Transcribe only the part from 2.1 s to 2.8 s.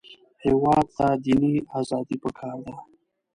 پکار ده